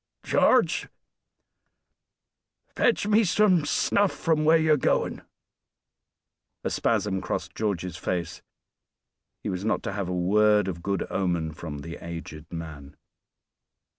[0.23, 0.89] "George,
[2.75, 5.21] fetch me some snuff from where you're going."
[6.63, 8.41] A spasm crossed George's face;
[9.43, 12.97] he was not to have a word of good omen from the aged man.